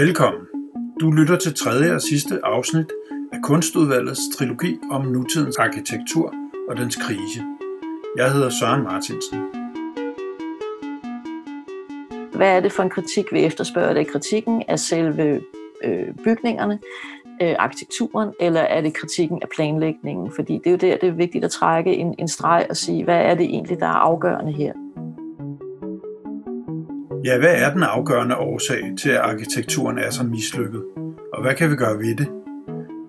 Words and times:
Velkommen. 0.00 0.42
Du 1.00 1.10
lytter 1.10 1.36
til 1.36 1.54
tredje 1.54 1.94
og 1.94 2.02
sidste 2.02 2.40
afsnit 2.44 2.86
af 3.32 3.38
Kunstudvalgets 3.42 4.20
trilogi 4.36 4.78
om 4.90 5.06
nutidens 5.06 5.56
arkitektur 5.56 6.34
og 6.68 6.76
dens 6.76 6.96
krise. 6.96 7.40
Jeg 8.16 8.32
hedder 8.32 8.50
Søren 8.50 8.82
Martinsen. 8.82 9.38
Hvad 12.36 12.56
er 12.56 12.60
det 12.60 12.72
for 12.72 12.82
en 12.82 12.90
kritik, 12.90 13.32
vi 13.32 13.44
efterspørger? 13.44 13.88
Er 13.88 13.94
det 13.94 14.06
kritikken 14.06 14.62
af 14.68 14.78
selve 14.78 15.40
øh, 15.84 16.14
bygningerne, 16.24 16.78
øh, 17.42 17.56
arkitekturen, 17.58 18.32
eller 18.40 18.60
er 18.60 18.80
det 18.80 18.94
kritikken 18.94 19.38
af 19.42 19.48
planlægningen? 19.48 20.32
Fordi 20.36 20.52
det 20.52 20.66
er 20.66 20.70
jo 20.70 20.76
der, 20.76 20.96
det 20.96 21.08
er 21.08 21.12
vigtigt 21.12 21.44
at 21.44 21.50
trække 21.50 21.94
en, 21.94 22.14
en 22.18 22.28
streg 22.28 22.66
og 22.70 22.76
sige, 22.76 23.04
hvad 23.04 23.20
er 23.20 23.34
det 23.34 23.44
egentlig, 23.44 23.80
der 23.80 23.86
er 23.86 24.00
afgørende 24.08 24.52
her? 24.52 24.72
Ja, 27.24 27.38
hvad 27.38 27.54
er 27.54 27.72
den 27.72 27.82
afgørende 27.82 28.36
årsag 28.36 28.82
til, 28.98 29.10
at 29.10 29.16
arkitekturen 29.16 29.98
er 29.98 30.10
så 30.10 30.24
mislykket? 30.24 30.84
Og 31.32 31.42
hvad 31.42 31.54
kan 31.54 31.70
vi 31.70 31.76
gøre 31.76 31.98
ved 31.98 32.16
det? 32.16 32.28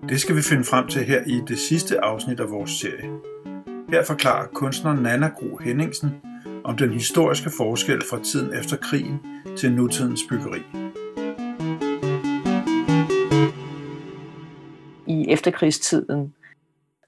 Det 0.08 0.20
skal 0.20 0.36
vi 0.36 0.42
finde 0.42 0.64
frem 0.64 0.86
til 0.86 1.04
her 1.04 1.22
i 1.26 1.40
det 1.48 1.58
sidste 1.58 2.04
afsnit 2.04 2.40
af 2.40 2.50
vores 2.50 2.70
serie. 2.70 3.10
Her 3.90 4.04
forklarer 4.04 4.46
kunstneren 4.46 5.02
Nana 5.02 5.28
Gro 5.28 5.56
Henningsen 5.56 6.10
om 6.64 6.76
den 6.76 6.92
historiske 6.92 7.50
forskel 7.56 8.02
fra 8.10 8.22
tiden 8.22 8.58
efter 8.58 8.76
krigen 8.76 9.18
til 9.56 9.72
nutidens 9.72 10.20
byggeri. 10.28 10.62
I 15.06 15.26
efterkrigstiden 15.28 16.32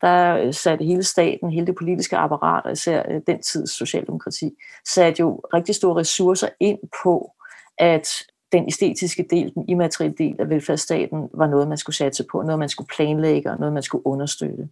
der 0.04 0.52
satte 0.52 0.84
hele 0.84 1.02
staten, 1.02 1.50
hele 1.50 1.66
det 1.66 1.74
politiske 1.74 2.16
apparat, 2.16 2.64
og 2.64 2.72
især 2.72 3.02
øh, 3.10 3.20
den 3.26 3.42
tids 3.42 3.70
socialdemokrati, 3.70 4.50
satte 4.88 5.20
jo 5.20 5.40
rigtig 5.54 5.74
store 5.74 5.96
ressourcer 5.96 6.48
ind 6.60 6.78
på, 7.04 7.32
at 7.78 8.08
den 8.52 8.66
æstetiske 8.66 9.26
del, 9.30 9.54
den 9.54 9.68
immaterielle 9.68 10.16
del 10.18 10.36
af 10.38 10.50
velfærdsstaten, 10.50 11.28
var 11.34 11.46
noget, 11.46 11.68
man 11.68 11.78
skulle 11.78 11.96
satse 11.96 12.24
på, 12.32 12.42
noget, 12.42 12.58
man 12.58 12.68
skulle 12.68 12.88
planlægge, 12.96 13.50
og 13.50 13.58
noget, 13.58 13.72
man 13.72 13.82
skulle 13.82 14.06
understøtte. 14.06 14.68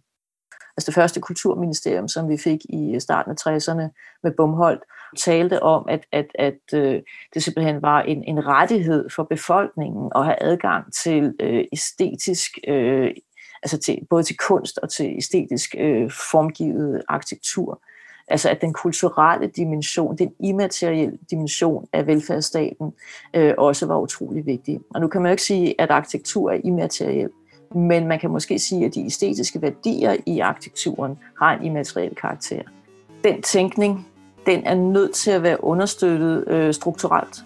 Altså 0.77 0.85
det 0.85 0.93
første 0.93 1.21
kulturministerium, 1.21 2.07
som 2.07 2.29
vi 2.29 2.37
fik 2.37 2.59
i 2.69 2.99
starten 2.99 3.31
af 3.31 3.47
60'erne 3.47 4.19
med 4.23 4.31
Bumholdt, 4.37 4.83
talte 5.17 5.63
om, 5.63 5.85
at, 5.89 6.05
at, 6.11 6.27
at 6.35 6.59
øh, 6.73 7.01
det 7.33 7.43
simpelthen 7.43 7.81
var 7.81 8.01
en, 8.01 8.23
en 8.23 8.47
rettighed 8.47 9.09
for 9.09 9.23
befolkningen 9.23 10.11
at 10.15 10.25
have 10.25 10.43
adgang 10.43 10.93
til 10.93 11.33
øh, 11.39 11.63
æstetisk 11.73 12.51
øh, 12.67 13.11
altså 13.63 13.77
til, 13.77 13.99
både 14.09 14.23
til 14.23 14.37
kunst 14.37 14.79
og 14.83 14.89
til 14.89 15.13
æstetisk 15.17 15.75
øh, 15.79 16.11
formgivet 16.31 17.01
arkitektur. 17.07 17.81
Altså 18.27 18.49
at 18.49 18.61
den 18.61 18.73
kulturelle 18.73 19.47
dimension, 19.47 20.17
den 20.17 20.33
immaterielle 20.39 21.17
dimension 21.31 21.87
af 21.93 22.07
velfærdsstaten 22.07 22.93
øh, 23.33 23.53
også 23.57 23.85
var 23.85 23.99
utrolig 23.99 24.45
vigtig. 24.45 24.79
Og 24.93 25.01
nu 25.01 25.07
kan 25.07 25.21
man 25.21 25.29
jo 25.29 25.33
ikke 25.33 25.43
sige, 25.43 25.81
at 25.81 25.91
arkitektur 25.91 26.51
er 26.51 26.59
immateriel, 26.63 27.29
men 27.75 28.07
man 28.07 28.19
kan 28.19 28.29
måske 28.29 28.59
sige, 28.59 28.85
at 28.85 28.95
de 28.95 29.05
æstetiske 29.05 29.61
værdier 29.61 30.15
i 30.25 30.39
arkitekturen 30.39 31.19
har 31.39 31.57
en 31.57 31.65
immateriel 31.65 32.15
karakter. 32.15 32.61
Den 33.23 33.41
tænkning, 33.41 34.07
den 34.45 34.65
er 34.65 34.75
nødt 34.75 35.13
til 35.13 35.31
at 35.31 35.43
være 35.43 35.63
understøttet 35.63 36.47
øh, 36.47 36.73
strukturelt. 36.73 37.43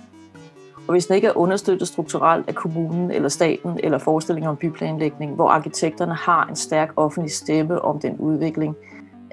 Og 0.87 0.91
hvis 0.91 1.05
den 1.05 1.15
ikke 1.15 1.27
er 1.27 1.37
understøttet 1.37 1.87
strukturelt 1.87 2.47
af 2.47 2.55
kommunen 2.55 3.11
eller 3.11 3.29
staten 3.29 3.79
eller 3.83 3.97
forestillinger 3.97 4.49
om 4.49 4.55
byplanlægning, 4.55 5.35
hvor 5.35 5.49
arkitekterne 5.49 6.13
har 6.13 6.45
en 6.45 6.55
stærk 6.55 6.91
offentlig 6.95 7.31
stemme 7.31 7.81
om 7.81 7.99
den 7.99 8.15
udvikling, 8.17 8.75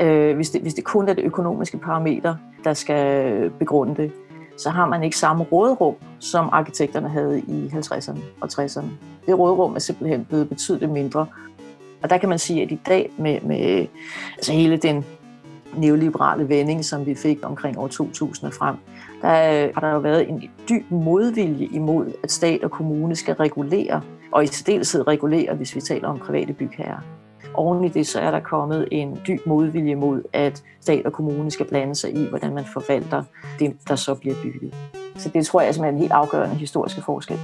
øh, 0.01 0.35
hvis, 0.37 0.51
det, 0.51 0.61
hvis 0.61 0.75
det 0.75 0.85
kun 0.85 1.09
er 1.09 1.15
det 1.15 1.25
økonomiske 1.25 1.79
parameter, 1.79 2.35
der 2.65 2.75
skal 2.75 3.51
begrunde 3.51 4.03
det, 4.03 4.13
så 4.57 4.71
har 4.71 4.87
man 4.87 5.03
ikke 5.03 5.17
samme 5.17 5.45
rådrum, 5.45 5.95
som 6.19 6.49
arkitekterne 6.53 7.09
havde 7.09 7.41
i 7.41 7.67
50'erne 7.67 8.19
og 8.41 8.49
60'erne. 8.53 8.87
Det 9.27 9.39
rådrum 9.39 9.75
er 9.75 9.79
simpelthen 9.79 10.25
blevet 10.25 10.49
betydeligt 10.49 10.91
mindre. 10.91 11.27
Og 12.03 12.11
der 12.11 12.19
kan 12.19 12.29
man 12.29 12.39
sige, 12.39 12.63
at 12.63 12.71
i 12.71 12.81
dag 12.89 13.11
med, 13.19 13.41
med 13.41 13.87
altså 14.37 14.53
hele 14.53 14.77
den 14.77 15.05
neoliberale 15.77 16.49
vending, 16.49 16.85
som 16.85 17.07
vi 17.07 17.15
fik 17.15 17.39
omkring 17.43 17.79
år 17.79 17.89
2000 17.89 18.47
og 18.47 18.55
frem, 18.55 18.77
der 19.23 19.29
har 19.75 19.81
der 19.81 19.91
jo 19.91 19.99
været 19.99 20.29
en 20.29 20.43
dyb 20.69 20.91
modvilje 20.91 21.69
imod, 21.73 22.13
at 22.23 22.31
stat 22.31 22.65
og 22.65 22.71
kommune 22.71 23.17
skal 23.17 23.35
regulere, 23.35 24.01
og 24.33 24.45
i 24.45 24.47
særdeleshed 24.47 25.07
regulere, 25.07 25.55
hvis 25.55 25.75
vi 25.75 25.81
taler 25.81 26.09
om 26.09 26.19
private 26.19 26.53
bygherrer. 26.53 26.99
Oven 27.55 27.85
i 27.85 27.89
det, 27.89 28.07
så 28.07 28.21
er 28.21 28.31
der 28.31 28.41
kommet 28.41 28.89
en 28.91 29.21
dyb 29.27 29.47
modvilje 29.47 29.95
mod, 29.95 30.23
at 30.33 30.63
stat 30.81 31.07
og 31.07 31.13
kommune 31.13 31.51
skal 31.51 31.67
blande 31.67 31.95
sig 31.95 32.15
i, 32.15 32.29
hvordan 32.29 32.55
man 32.55 32.65
forvalter 32.65 33.23
det, 33.59 33.77
der 33.89 33.97
så 33.97 34.15
bliver 34.15 34.35
bygget. 34.43 34.75
Så 35.17 35.29
det 35.29 35.47
tror 35.47 35.61
jeg 35.61 35.75
er 35.79 35.85
en 35.85 35.99
helt 35.99 36.13
afgørende 36.13 36.57
historiske 36.57 37.03
forskel. 37.03 37.39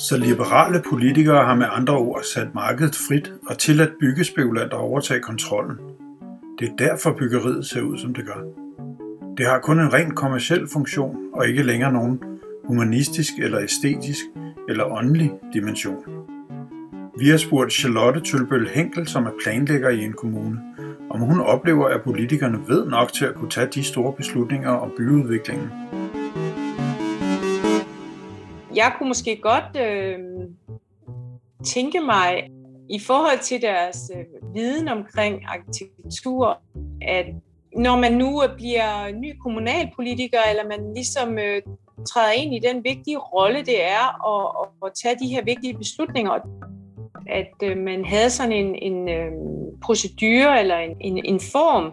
Så 0.00 0.16
liberale 0.16 0.82
politikere 0.90 1.44
har 1.44 1.54
med 1.54 1.66
andre 1.70 1.96
ord 1.96 2.22
sat 2.34 2.54
markedet 2.54 2.96
frit 3.08 3.32
og 3.46 3.58
tilladt 3.58 3.90
byggespekulanter 4.00 4.76
at 4.76 4.82
overtage 4.82 5.20
kontrollen. 5.20 5.76
Det 6.58 6.68
er 6.68 6.76
derfor 6.76 7.16
byggeriet 7.18 7.66
ser 7.66 7.80
ud, 7.80 7.98
som 7.98 8.14
det 8.14 8.26
gør. 8.26 8.40
Det 9.36 9.46
har 9.46 9.58
kun 9.58 9.80
en 9.80 9.92
rent 9.92 10.16
kommersiel 10.16 10.68
funktion 10.72 11.16
og 11.32 11.48
ikke 11.48 11.62
længere 11.62 11.92
nogen 11.92 12.22
humanistisk 12.64 13.32
eller 13.38 13.60
æstetisk 13.60 14.24
eller 14.68 14.84
åndelig 14.84 15.32
dimension. 15.52 16.04
Vi 17.18 17.28
har 17.28 17.36
spurgt 17.36 17.72
Charlotte 17.72 18.20
Tølbøl 18.20 18.68
Henkel, 18.68 19.06
som 19.06 19.26
er 19.26 19.32
planlægger 19.44 19.88
i 19.88 20.04
en 20.04 20.12
kommune, 20.12 20.60
om 21.10 21.20
hun 21.20 21.40
oplever, 21.40 21.86
at 21.86 22.02
politikerne 22.02 22.58
ved 22.68 22.86
nok 22.86 23.12
til 23.12 23.24
at 23.24 23.34
kunne 23.34 23.50
tage 23.50 23.68
de 23.74 23.84
store 23.84 24.12
beslutninger 24.12 24.70
om 24.70 24.92
byudviklingen. 24.96 25.68
Jeg 28.74 28.94
kunne 28.98 29.08
måske 29.08 29.36
godt 29.36 29.76
øh, 29.76 30.18
tænke 31.64 32.00
mig, 32.00 32.50
i 32.90 32.98
forhold 32.98 33.38
til 33.38 33.62
deres 33.62 34.10
øh, 34.16 34.54
viden 34.54 34.88
omkring 34.88 35.42
arkitektur, 35.48 36.58
at 37.02 37.26
når 37.76 37.96
man 37.96 38.12
nu 38.12 38.42
øh, 38.42 38.56
bliver 38.56 39.12
ny 39.12 39.38
kommunalpolitiker, 39.38 40.38
eller 40.50 40.68
man 40.68 40.94
ligesom 40.94 41.38
øh, 41.38 41.62
træder 42.10 42.32
ind 42.32 42.54
i 42.54 42.58
den 42.68 42.84
vigtige 42.84 43.18
rolle, 43.18 43.58
det 43.58 43.84
er 43.84 44.06
at, 44.32 44.56
at, 44.62 44.86
at 44.86 44.92
tage 45.02 45.16
de 45.24 45.28
her 45.34 45.44
vigtige 45.44 45.78
beslutninger, 45.78 46.32
at 47.26 47.54
øh, 47.62 47.78
man 47.78 48.04
havde 48.04 48.30
sådan 48.30 48.52
en, 48.52 48.74
en 48.74 49.08
øh, 49.08 49.32
procedure 49.82 50.60
eller 50.60 50.78
en, 50.78 50.96
en, 51.00 51.24
en 51.24 51.40
form, 51.40 51.92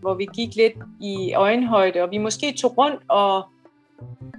hvor 0.00 0.14
vi 0.14 0.26
gik 0.34 0.54
lidt 0.56 0.74
i 1.00 1.34
øjenhøjde, 1.34 2.02
og 2.02 2.10
vi 2.10 2.18
måske 2.18 2.52
tog 2.52 2.78
rundt 2.78 3.02
og, 3.08 3.44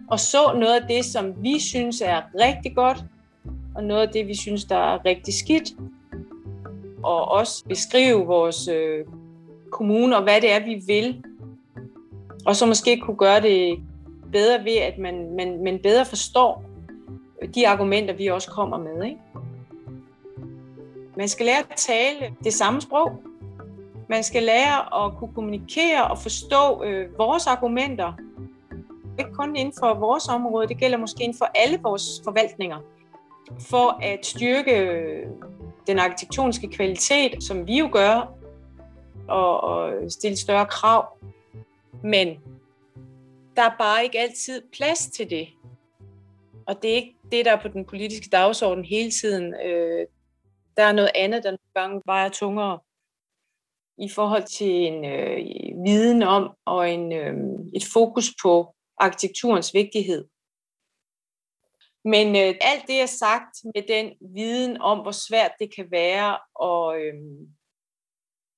og 0.10 0.20
så 0.20 0.54
noget 0.56 0.82
af 0.82 0.88
det, 0.88 1.06
som 1.06 1.44
vi 1.44 1.60
synes 1.60 2.02
er 2.02 2.22
rigtig 2.40 2.76
godt, 2.76 3.04
og 3.76 3.84
noget 3.84 4.08
af 4.08 4.10
det, 4.10 4.28
vi 4.28 4.36
synes, 4.36 4.66
der 4.66 4.76
er 4.76 5.06
rigtig 5.06 5.34
skidt. 5.34 5.74
Og 7.04 7.32
også 7.32 7.66
beskrive 7.66 8.26
vores 8.26 8.68
øh, 8.68 9.06
kommune 9.72 10.18
og 10.18 10.24
hvad 10.24 10.42
det 10.42 10.52
er, 10.52 10.66
vi 10.66 10.82
vil. 10.88 11.24
Og 12.46 12.56
så 12.56 12.66
måske 12.66 13.00
kunne 13.00 13.18
gøre 13.18 13.42
det 13.42 13.80
bedre 14.32 14.64
ved, 14.64 14.78
at 14.78 14.98
man, 14.98 15.36
man, 15.36 15.64
man 15.64 15.80
bedre 15.84 16.06
forstår 16.06 16.64
de 17.56 17.68
argumenter, 17.68 18.14
vi 18.14 18.28
også 18.28 18.52
kommer 18.52 18.78
med. 18.78 19.04
Ikke? 19.04 19.18
Man 21.18 21.28
skal 21.28 21.46
lære 21.46 21.60
at 21.60 21.76
tale 21.76 22.36
det 22.44 22.54
samme 22.54 22.82
sprog. 22.82 23.24
Man 24.10 24.24
skal 24.24 24.44
lære 24.44 25.06
at 25.06 25.18
kunne 25.18 25.34
kommunikere 25.34 26.08
og 26.08 26.18
forstå 26.18 26.84
øh, 26.84 27.18
vores 27.18 27.48
argumenter. 27.48 28.14
Ikke 29.20 29.32
kun 29.34 29.56
inden 29.56 29.74
for 29.80 29.94
vores 29.94 30.28
område, 30.28 30.68
det 30.68 30.78
gælder 30.78 30.98
måske 30.98 31.24
inden 31.24 31.38
for 31.38 31.46
alle 31.56 31.80
vores 31.84 32.22
forvaltninger 32.24 32.80
for 33.60 34.00
at 34.02 34.26
styrke 34.26 34.78
øh, 34.78 35.28
den 35.88 36.00
arkitektoniske 36.00 36.68
kvalitet, 36.68 37.44
som 37.44 37.68
vi 37.68 37.80
jo 37.80 37.90
gør, 37.92 38.34
og, 39.28 39.62
og 39.62 40.12
stille 40.12 40.38
større 40.38 40.66
krav. 40.66 41.18
Men 42.04 42.28
der 43.56 43.62
er 43.62 43.76
bare 43.80 44.04
ikke 44.04 44.20
altid 44.20 44.62
plads 44.74 45.08
til 45.08 45.30
det. 45.30 45.48
Og 46.68 46.82
det 46.82 46.92
er 46.92 46.96
ikke 46.96 47.16
det, 47.32 47.46
der 47.46 47.52
er 47.52 47.62
på 47.62 47.68
den 47.68 47.86
politiske 47.86 48.30
dagsorden 48.30 48.86
hele 48.86 49.12
tiden. 49.12 49.54
Øh, 49.66 50.08
der 50.78 50.84
er 50.84 50.92
noget 50.92 51.12
andet, 51.16 51.44
der 51.44 51.50
nogle 51.50 51.74
gange 51.76 52.02
vejer 52.06 52.30
tungere 52.30 52.80
i 53.98 54.10
forhold 54.10 54.44
til 54.44 54.72
en 54.72 55.06
øh, 55.06 55.38
viden 55.86 56.24
om 56.24 56.52
og 56.66 56.92
en, 56.92 57.14
øh, 57.14 57.34
et 57.76 57.84
fokus 57.94 58.34
på 58.44 58.76
arkitekturens 59.00 59.74
vigtighed. 59.74 60.26
Men 62.06 62.28
øh, 62.28 62.56
alt 62.62 62.84
det 62.88 63.02
er 63.02 63.06
sagt 63.06 63.56
med 63.76 63.84
den 63.88 64.34
viden 64.36 64.82
om, 64.82 65.00
hvor 65.00 65.12
svært 65.12 65.52
det 65.60 65.76
kan 65.76 65.88
være 65.92 66.38
at 66.64 67.02
øh, 67.02 67.14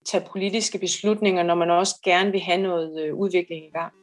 tage 0.06 0.28
politiske 0.32 0.78
beslutninger, 0.78 1.44
når 1.44 1.56
man 1.56 1.70
også 1.70 1.96
gerne 2.04 2.32
vil 2.32 2.40
have 2.40 2.62
noget 2.62 3.02
øh, 3.02 3.16
udvikling 3.16 3.66
i 3.66 3.70
gang. 3.70 3.94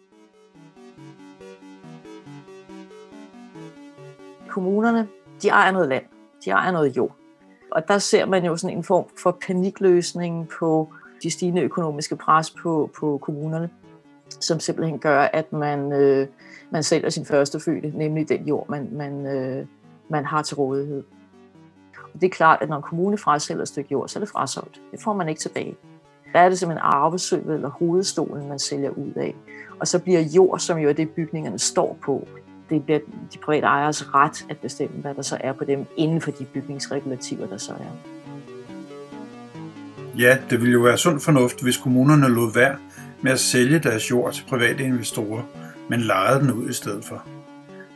Kommunerne, 4.49 5.09
de 5.43 5.49
ejer 5.49 5.73
noget 5.73 5.89
land, 5.89 6.05
de 6.45 6.51
ejer 6.51 6.73
noget 6.73 6.97
jord. 6.97 7.17
Og 7.71 7.89
der 7.89 7.99
ser 7.99 8.27
man 8.27 8.45
jo 8.45 8.57
sådan 8.57 8.77
en 8.77 8.85
form 8.85 9.09
for 9.23 9.39
panikløsning 9.47 10.49
på 10.49 10.93
de 11.23 11.31
stigende 11.31 11.63
økonomiske 11.63 12.17
pres 12.17 12.51
på, 12.51 12.91
på 12.99 13.19
kommunerne 13.19 13.71
som 14.41 14.61
simpelthen 14.61 14.99
gør, 14.99 15.21
at 15.21 15.53
man, 15.53 15.93
øh, 15.93 16.27
man 16.71 16.83
sælger 16.83 17.11
sin 17.11 17.25
første 17.25 17.61
fødte, 17.61 17.93
nemlig 17.95 18.29
den 18.29 18.45
jord, 18.45 18.69
man, 18.69 18.89
man, 18.93 19.27
øh, 19.27 19.67
man 20.09 20.25
har 20.25 20.43
til 20.43 20.57
rådighed. 20.57 21.03
Og 22.15 22.21
det 22.21 22.27
er 22.27 22.31
klart, 22.31 22.59
at 22.63 22.69
når 22.69 22.77
en 22.77 22.83
kommune 22.83 23.19
frasælger 23.19 23.63
et 23.63 23.69
stykke 23.69 23.89
jord, 23.93 24.09
så 24.09 24.19
er 24.19 24.21
det 24.21 24.29
frasolgt. 24.29 24.81
Det 24.93 25.03
får 25.03 25.15
man 25.15 25.29
ikke 25.29 25.41
tilbage. 25.41 25.77
Der 26.33 26.39
er 26.39 26.49
det 26.49 26.59
simpelthen 26.59 26.83
arvesølvet 26.85 27.55
eller 27.55 27.69
hovedstolen, 27.69 28.49
man 28.49 28.59
sælger 28.59 28.91
ud 28.91 29.13
af. 29.17 29.35
Og 29.81 29.89
så 29.89 29.99
bliver 29.99 30.21
jord, 30.21 30.59
som 30.59 30.79
jo 30.79 30.89
er 30.89 30.93
det, 30.93 31.11
bygningerne 31.11 31.59
står 31.59 31.99
på, 32.05 32.29
det 32.71 32.85
bliver 32.85 32.99
de 33.33 33.39
private 33.39 33.67
ejers 33.67 34.15
ret 34.15 34.47
at 34.51 34.59
bestemme, 34.59 34.97
hvad 35.01 35.15
der 35.15 35.23
så 35.23 35.37
er 35.41 35.53
på 35.53 35.65
dem, 35.65 35.87
inden 35.97 36.21
for 36.21 36.31
de 36.31 36.45
bygningsregulativer, 36.45 37.47
der 37.47 37.57
så 37.57 37.73
er. 37.73 38.19
Ja, 40.19 40.39
det 40.51 40.61
ville 40.61 40.73
jo 40.73 40.81
være 40.81 40.99
sund 40.99 41.21
fornuft, 41.21 41.63
hvis 41.63 41.77
kommunerne 41.77 42.29
lod 42.29 42.55
være 42.55 42.77
med 43.23 43.33
at 43.33 43.41
sælge 43.41 43.79
deres 43.79 44.11
jord 44.11 44.33
til 44.33 44.45
private 44.49 44.85
investorer, 44.85 45.43
men 45.91 46.01
lejede 46.01 46.41
den 46.41 46.51
ud 46.51 46.71
i 46.71 46.73
stedet 46.73 47.05
for. 47.05 47.27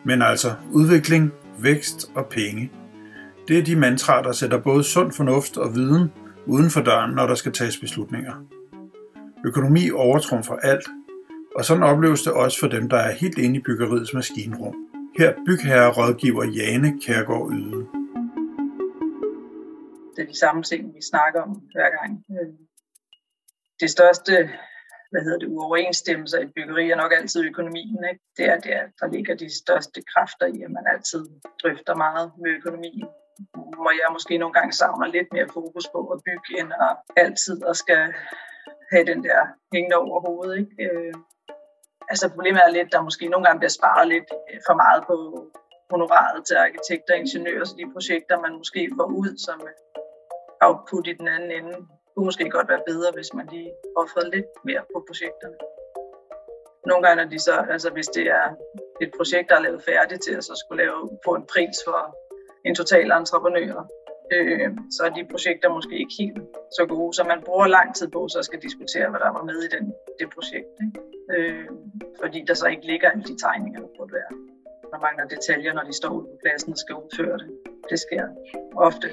Men 0.05 0.23
altså, 0.23 0.55
udvikling, 0.73 1.33
vækst 1.59 2.11
og 2.15 2.27
penge. 2.27 2.73
Det 3.49 3.59
er 3.59 3.63
de 3.63 3.77
mantraer, 3.77 4.23
der 4.23 4.33
sætter 4.33 4.59
både 4.59 4.85
sund 4.85 5.13
fornuft 5.13 5.57
og 5.57 5.75
viden 5.75 6.13
uden 6.47 6.71
for 6.71 6.81
døren, 6.81 7.15
når 7.15 7.27
der 7.27 7.35
skal 7.35 7.53
tages 7.53 7.79
beslutninger. 7.79 8.35
Økonomi 9.45 9.91
overtrumfer 9.91 10.57
alt, 10.57 10.89
og 11.57 11.65
sådan 11.65 11.83
opleves 11.83 12.23
det 12.23 12.33
også 12.33 12.61
for 12.61 12.67
dem, 12.67 12.89
der 12.89 12.97
er 12.97 13.13
helt 13.13 13.39
inde 13.39 13.57
i 13.57 13.63
byggeriets 13.63 14.15
maskinrum. 14.15 14.75
Her 15.19 15.35
bygherre 15.47 15.93
rådgiver 15.93 16.45
Jane 16.45 17.01
Kærgaard 17.07 17.53
Yde. 17.53 17.87
Det 20.17 20.23
er 20.23 20.27
de 20.27 20.39
samme 20.39 20.63
ting, 20.63 20.95
vi 20.95 21.03
snakker 21.11 21.43
om 21.43 21.63
hver 21.73 21.91
gang. 22.01 22.25
Øh, 22.31 22.49
det 23.81 23.91
største 23.91 24.51
hvad 25.13 25.23
hedder 25.25 25.39
det, 25.39 25.49
uoverensstemmelser 25.49 26.39
i 26.41 26.53
byggeri 26.57 26.91
er 26.91 26.97
nok 26.97 27.13
altid 27.19 27.41
økonomien. 27.53 28.01
Ikke? 28.11 28.25
Det 28.37 28.45
er 28.53 28.59
der, 28.69 28.81
der 29.01 29.07
ligger 29.15 29.35
de 29.35 29.49
største 29.63 30.01
kræfter 30.13 30.47
i, 30.47 30.59
at 30.67 30.71
man 30.77 30.87
altid 30.95 31.23
drøfter 31.63 31.95
meget 31.95 32.33
med 32.43 32.51
økonomien. 32.59 33.07
Hvor 33.81 33.93
jeg 34.01 34.09
måske 34.17 34.39
nogle 34.39 34.55
gange 34.59 34.73
savner 34.73 35.07
lidt 35.07 35.29
mere 35.33 35.49
fokus 35.59 35.87
på 35.95 36.01
at 36.15 36.19
bygge, 36.27 36.51
end 36.61 36.71
at 36.87 36.93
altid 37.25 37.57
at 37.71 37.77
skal 37.77 38.03
have 38.93 39.05
den 39.13 39.25
der 39.25 39.41
hængende 39.75 39.97
over 39.97 40.19
hovedet. 40.27 40.55
Ikke? 40.61 40.75
Øh, 40.85 41.15
altså 42.11 42.25
problemet 42.35 42.61
er 42.65 42.77
lidt, 42.79 42.93
der 42.93 43.09
måske 43.09 43.29
nogle 43.29 43.47
gange 43.47 43.61
bliver 43.61 43.77
sparet 43.79 44.09
lidt 44.09 44.29
øh, 44.51 44.61
for 44.67 44.75
meget 44.83 45.03
på 45.09 45.17
honoraret 45.93 46.41
til 46.47 46.57
arkitekter 46.67 47.15
og 47.15 47.21
ingeniører, 47.21 47.65
så 47.65 47.75
de 47.79 47.93
projekter, 47.95 48.45
man 48.47 48.55
måske 48.61 48.83
får 48.99 49.09
ud 49.21 49.33
som 49.47 49.59
output 50.67 51.07
i 51.07 51.15
den 51.21 51.29
anden 51.29 51.51
ende, 51.59 51.77
kunne 52.15 52.25
måske 52.25 52.51
godt 52.51 52.69
være 52.69 52.83
bedre, 52.87 53.11
hvis 53.15 53.35
man 53.35 53.47
lige 53.53 53.73
offrede 53.97 54.31
lidt 54.31 54.51
mere 54.65 54.83
på 54.93 54.99
projekterne. 55.09 55.57
Nogle 56.87 57.03
gange 57.05 57.25
når 57.25 57.31
de 57.31 57.39
så, 57.39 57.55
altså 57.75 57.91
hvis 57.91 58.07
det 58.07 58.27
er 58.41 58.47
et 59.05 59.11
projekt, 59.17 59.49
der 59.49 59.57
er 59.57 59.67
lavet 59.67 59.83
færdigt 59.83 60.23
til 60.27 60.35
at 60.35 60.45
så 60.45 60.55
skulle 60.63 60.83
lave, 60.85 61.01
få 61.27 61.35
en 61.35 61.47
pris 61.53 61.77
for 61.87 62.01
en 62.69 62.75
total 62.75 63.11
entreprenør, 63.21 63.75
øh, 64.35 64.71
så 64.97 65.01
er 65.07 65.11
de 65.17 65.31
projekter 65.33 65.69
måske 65.77 65.95
ikke 66.03 66.15
helt 66.21 66.39
så 66.79 66.87
gode, 66.89 67.15
så 67.17 67.23
man 67.25 67.41
bruger 67.47 67.67
lang 67.67 67.89
tid 67.99 68.09
på 68.09 68.29
så 68.29 68.43
skal 68.43 68.61
diskutere, 68.67 69.11
hvad 69.11 69.21
der 69.21 69.33
var 69.39 69.45
med 69.51 69.59
i 69.67 69.69
den, 69.75 69.85
det 70.19 70.27
projekt. 70.37 70.73
Ikke? 70.85 70.99
Øh, 71.35 71.69
fordi 72.23 72.39
der 72.49 72.55
så 72.55 72.67
ikke 72.67 72.87
ligger 72.87 73.11
alle 73.11 73.25
de 73.31 73.37
tegninger, 73.45 73.81
der 73.81 73.91
burde 73.97 74.13
være. 74.21 74.33
Der 74.93 74.99
mangler 75.07 75.27
detaljer, 75.35 75.73
når 75.75 75.85
de 75.91 75.93
står 76.01 76.11
ude 76.17 76.27
på 76.31 76.37
pladsen 76.43 76.73
og 76.73 76.79
skal 76.79 76.95
udføre 76.95 77.39
det. 77.43 77.49
Det 77.91 77.99
sker 78.07 78.25
ofte, 78.77 79.09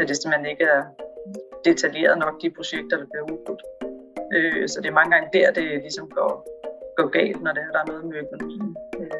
at 0.00 0.08
det 0.08 0.16
simpelthen 0.16 0.46
ikke 0.52 0.64
er 0.64 0.82
detaljeret 1.64 2.18
nok, 2.18 2.42
de 2.42 2.50
projekter, 2.50 2.96
der 2.96 3.06
bliver 3.10 3.24
udbudt. 3.32 3.62
Øh, 4.34 4.68
så 4.68 4.80
det 4.80 4.88
er 4.88 4.98
mange 5.00 5.12
gange 5.14 5.28
der, 5.38 5.52
det 5.52 5.64
ligesom 5.86 6.08
går, 6.08 6.32
går 6.96 7.08
galt, 7.08 7.42
når 7.42 7.52
det 7.52 7.62
er, 7.66 7.72
der 7.72 7.80
er 7.80 7.90
noget 7.90 8.04
med 8.04 8.16
økonomien. 8.24 8.76
Øh. 9.00 9.10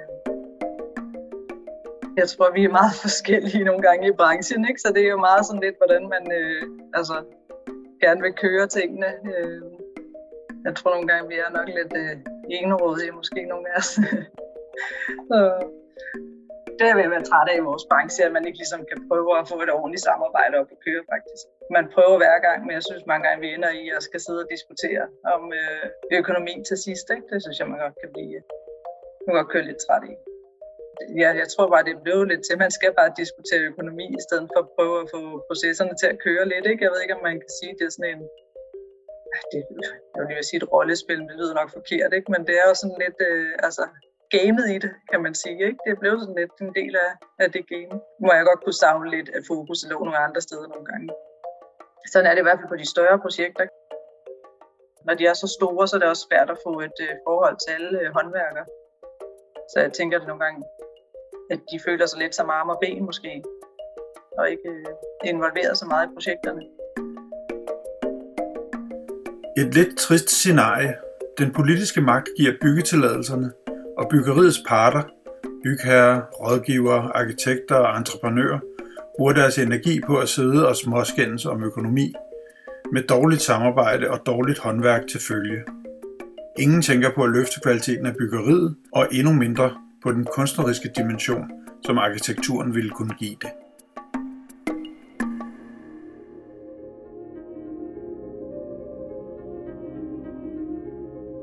Jeg 2.17 2.29
tror, 2.29 2.53
vi 2.53 2.65
er 2.65 2.79
meget 2.81 2.95
forskellige 3.07 3.65
nogle 3.65 3.83
gange 3.83 4.09
i 4.09 4.19
branchen, 4.21 4.69
ikke? 4.69 4.81
så 4.81 4.89
det 4.95 5.03
er 5.05 5.11
jo 5.11 5.27
meget 5.29 5.47
sådan 5.47 5.63
lidt, 5.67 5.77
hvordan 5.81 6.03
man 6.15 6.25
øh, 6.41 6.63
altså, 6.99 7.17
gerne 8.01 8.21
vil 8.23 8.33
køre 8.45 8.67
tingene. 8.67 9.11
Øh. 9.33 9.63
Jeg 10.65 10.75
tror 10.77 10.91
nogle 10.91 11.09
gange, 11.09 11.29
vi 11.29 11.37
er 11.45 11.51
nok 11.59 11.69
lidt 11.79 11.93
øh, 12.03 12.17
enerådige, 12.59 13.13
måske 13.13 13.41
nogle 13.53 13.67
af 13.73 13.77
os. 13.79 13.91
så, 15.31 15.39
det 16.81 16.88
er 16.91 16.97
ved 16.99 17.09
at 17.09 17.15
være 17.17 17.29
træt 17.31 17.49
af 17.53 17.56
i 17.59 17.67
vores 17.71 17.85
branche, 17.91 18.21
at 18.27 18.32
man 18.37 18.44
ikke 18.49 18.61
ligesom 18.62 18.82
kan 18.91 18.99
prøve 19.09 19.31
at 19.41 19.49
få 19.50 19.56
et 19.65 19.73
ordentligt 19.79 20.05
samarbejde 20.09 20.55
op 20.61 20.71
at 20.75 20.79
køre 20.87 21.03
faktisk. 21.12 21.44
Man 21.77 21.85
prøver 21.94 22.17
hver 22.23 22.37
gang, 22.47 22.59
men 22.67 22.73
jeg 22.79 22.85
synes 22.88 23.03
mange 23.11 23.25
gange, 23.27 23.41
vi 23.44 23.49
ender 23.56 23.73
i 23.82 23.85
at 23.97 24.03
skal 24.09 24.21
sidde 24.27 24.41
og 24.44 24.49
diskutere 24.55 25.05
om 25.35 25.43
øh, 25.61 25.85
økonomi 26.21 26.55
til 26.69 26.77
sidst. 26.87 27.06
Ikke? 27.15 27.27
Det 27.32 27.38
synes 27.44 27.56
jeg, 27.59 27.67
man 27.73 27.79
godt 27.85 27.97
kan 28.03 28.11
blive 28.15 28.35
øh, 28.38 28.43
man 29.27 29.37
godt 29.38 29.50
køre 29.53 29.69
lidt 29.71 29.81
træt 29.87 30.05
i. 30.12 30.15
Ja, 31.23 31.31
jeg 31.43 31.49
tror 31.53 31.67
bare, 31.75 31.88
det 31.88 32.03
blev 32.05 32.19
lidt 32.32 32.43
til, 32.44 32.62
man 32.65 32.73
skal 32.79 32.93
bare 33.00 33.11
diskutere 33.23 33.62
økonomi, 33.71 34.06
i 34.19 34.23
stedet 34.26 34.47
for 34.53 34.61
at 34.65 34.71
prøve 34.76 34.97
at 35.03 35.09
få 35.15 35.21
processerne 35.49 35.94
til 36.00 36.09
at 36.12 36.19
køre 36.26 36.44
lidt. 36.53 36.67
Ikke? 36.71 36.85
Jeg 36.85 36.91
ved 36.93 37.00
ikke, 37.03 37.17
om 37.19 37.25
man 37.29 37.37
kan 37.43 37.53
sige, 37.59 37.71
at 37.73 37.79
det 37.79 37.87
er 37.87 37.94
sådan 37.97 38.12
en 38.15 38.23
ah, 39.35 39.43
det, 39.53 39.61
jeg 40.17 40.25
vil 40.29 40.49
sige 40.50 40.61
et 40.62 40.71
rollespil, 40.73 41.21
det 41.29 41.37
lyder 41.41 41.55
nok 41.61 41.71
forkert, 41.79 42.11
ikke? 42.19 42.29
men 42.35 42.41
det 42.47 42.55
er 42.61 42.67
jo 42.71 42.75
sådan 42.83 42.99
lidt, 43.05 43.19
øh, 43.31 43.53
altså, 43.67 43.85
gamet 44.37 44.67
i 44.75 44.79
det, 44.85 44.93
kan 45.11 45.21
man 45.23 45.35
sige. 45.43 45.61
Ikke? 45.69 45.81
Det 45.87 45.99
blev 46.00 46.12
sådan 46.21 46.38
lidt 46.41 46.55
en 46.67 46.73
del 46.81 46.94
af, 47.06 47.11
af 47.43 47.49
det 47.55 47.65
game, 47.73 47.94
hvor 48.21 48.32
jeg 48.37 48.44
godt 48.50 48.62
kunne 48.65 48.81
savne 48.85 49.11
lidt, 49.17 49.29
at 49.37 49.43
fokus 49.53 49.79
lå 49.91 49.99
nogle 49.99 50.19
andre 50.27 50.41
steder 50.41 50.67
nogle 50.73 50.87
gange. 50.91 51.09
Sådan 52.12 52.27
er 52.27 52.32
det 52.35 52.43
i 52.43 52.47
hvert 52.47 52.59
fald 52.59 52.73
på 52.73 52.81
de 52.82 52.88
større 52.94 53.19
projekter. 53.25 53.65
Når 55.06 55.15
de 55.15 55.27
er 55.27 55.35
så 55.35 55.49
store, 55.56 55.88
så 55.88 55.97
er 55.97 56.00
det 56.00 56.09
også 56.09 56.27
svært 56.29 56.50
at 56.50 56.59
få 56.67 56.73
et 56.88 56.99
øh, 57.06 57.15
forhold 57.27 57.56
til 57.62 57.71
alle 57.77 57.93
øh, 58.00 58.09
håndværkere. 58.17 58.67
Så 59.73 59.77
jeg 59.85 59.93
tænker 59.93 60.21
at 60.21 60.27
nogle 60.27 60.44
gange, 60.44 60.61
at 61.53 61.61
de 61.71 61.76
føler 61.87 62.06
sig 62.06 62.19
lidt 62.19 62.35
som 62.35 62.50
arme 62.50 62.73
og 62.75 62.79
ben 62.83 63.05
måske, 63.05 63.33
og 64.38 64.50
ikke 64.50 64.69
øh, 64.69 65.31
involveret 65.33 65.78
så 65.78 65.87
meget 65.93 66.07
i 66.09 66.14
projekterne. 66.14 66.62
Et 69.61 69.75
lidt 69.75 69.99
trist 69.99 70.31
scenarie. 70.31 70.95
Den 71.38 71.52
politiske 71.52 72.00
magt 72.00 72.28
giver 72.37 72.52
byggetilladelserne, 72.62 73.52
og 74.00 74.09
byggeriets 74.11 74.62
parter, 74.69 75.02
bygherrer, 75.64 76.21
rådgivere, 76.21 77.16
arkitekter 77.16 77.75
og 77.75 77.99
entreprenører, 77.99 78.61
bruger 79.16 79.33
deres 79.33 79.59
energi 79.59 80.00
på 80.07 80.16
at 80.19 80.28
sidde 80.28 80.69
og 80.69 80.76
småskændes 80.76 81.47
om 81.47 81.64
økonomi, 81.64 82.14
med 82.92 83.02
dårligt 83.02 83.42
samarbejde 83.42 84.11
og 84.11 84.26
dårligt 84.26 84.59
håndværk 84.59 85.02
til 85.11 85.21
følge. 85.21 85.64
Ingen 86.59 86.83
tænker 86.83 87.11
på 87.14 87.23
at 87.23 87.30
løfte 87.30 87.61
kvaliteten 87.61 88.07
af 88.07 88.16
byggeriet, 88.16 88.76
og 88.92 89.09
endnu 89.12 89.33
mindre 89.33 89.71
på 90.02 90.12
den 90.12 90.26
kunstneriske 90.37 90.90
dimension, 90.97 91.50
som 91.85 91.99
arkitekturen 91.99 92.75
ville 92.75 92.90
kunne 92.90 93.14
give 93.19 93.37
det. 93.42 93.50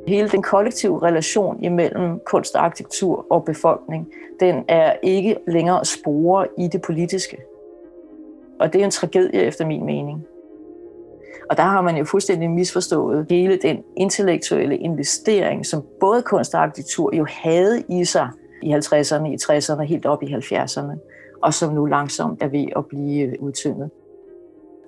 Hele 0.08 0.30
den 0.30 0.42
kollektive 0.42 1.02
relation 1.04 1.64
imellem 1.64 2.20
kunst 2.26 2.56
og 2.56 2.66
arkitektur 2.66 3.26
og 3.30 3.46
befolkning, 3.46 4.08
den 4.40 4.66
er 4.68 4.94
ikke 5.04 5.38
længere 5.48 5.86
spore 5.86 6.48
i 6.58 6.68
det 6.68 6.82
politiske. 6.82 7.38
Og 8.60 8.74
det 8.74 8.82
er 8.82 8.86
en 8.86 8.92
tragedie 8.92 9.42
efter 9.42 9.66
min 9.66 9.86
mening. 9.86 10.26
Og 11.50 11.58
der 11.58 11.64
har 11.64 11.82
man 11.82 11.98
jo 11.98 12.06
fuldstændig 12.06 12.50
misforstået 12.50 13.26
hele 13.30 13.58
den 13.58 13.84
intellektuelle 13.98 14.78
investering, 14.78 15.66
som 15.66 15.84
både 16.00 16.22
kunst 16.22 16.56
og 16.56 16.62
arkitektur 16.62 17.16
jo 17.16 17.26
havde 17.30 17.84
i 17.90 18.06
sig 18.06 18.30
i 18.64 18.74
50'erne, 18.74 19.26
i 19.26 19.38
60'erne, 19.44 19.82
helt 19.82 20.06
op 20.06 20.24
i 20.24 20.34
70'erne, 20.34 20.98
og 21.42 21.54
som 21.54 21.74
nu 21.74 21.86
langsomt 21.86 22.44
er 22.44 22.48
ved 22.48 22.66
at 22.76 22.86
blive 22.86 23.42
udtyndet 23.42 23.90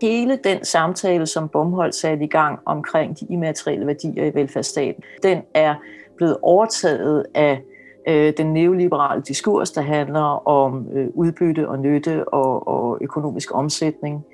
hele 0.01 0.39
den 0.43 0.65
samtale, 0.65 1.25
som 1.25 1.49
Bomholdt 1.49 1.95
satte 1.95 2.23
i 2.23 2.27
gang 2.27 2.59
omkring 2.65 3.19
de 3.19 3.25
immaterielle 3.29 3.87
værdier 3.87 4.25
i 4.25 4.33
velfærdsstaten, 4.33 5.03
den 5.23 5.41
er 5.53 5.75
blevet 6.17 6.37
overtaget 6.41 7.25
af 7.33 7.61
øh, 8.07 8.33
den 8.37 8.53
neoliberale 8.53 9.21
diskurs, 9.21 9.71
der 9.71 9.81
handler 9.81 10.47
om 10.47 10.87
øh, 10.93 11.07
udbytte 11.13 11.69
og 11.69 11.79
nytte 11.79 12.29
og, 12.29 12.67
og 12.67 12.97
økonomisk 13.01 13.55
omsætning. 13.55 14.25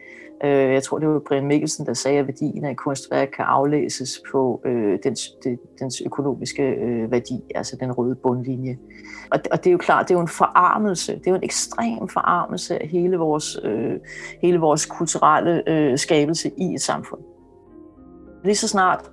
Øh, 0.46 0.74
jeg 0.74 0.84
tror, 0.84 1.00
det 1.00 1.08
var 1.08 1.22
Brian 1.28 1.46
Mikkelsen, 1.46 1.86
der 1.86 1.94
sagde, 1.94 2.20
at 2.20 2.28
værdien 2.28 2.66
af 2.66 2.72
et 2.72 2.78
kunstværk 2.78 3.28
kan 3.36 3.46
aflæses 3.46 4.22
på 4.32 4.62
øh, 4.66 5.00
dens, 5.04 5.30
de, 5.44 5.58
dens 5.80 6.02
økonomiske 6.06 6.64
øh, 6.64 7.12
værdi, 7.12 7.42
altså 7.56 7.78
den 7.80 7.92
røde 7.92 8.16
bundlinje. 8.16 8.78
Og, 9.32 9.40
og 9.52 9.64
det 9.64 9.68
er 9.68 9.72
jo 9.72 9.78
klart, 9.78 10.08
det 10.08 10.14
er 10.14 10.18
jo 10.18 10.22
en 10.22 10.28
forarmelse, 10.28 11.14
det 11.14 11.28
er 11.28 11.32
jo 11.32 11.38
en 11.38 11.44
ekstrem 11.44 12.08
forarmelse 12.08 12.82
af 12.82 12.88
hele 12.88 13.18
vores, 13.18 13.60
øh, 13.64 13.94
hele 14.42 14.60
vores 14.60 14.86
kulturelle 14.86 15.70
øh, 15.70 15.98
skabelse 15.98 16.52
i 16.58 16.74
et 16.74 16.82
samfund. 16.82 17.22
Lige 18.44 18.56
så 18.56 18.68
snart 18.68 19.12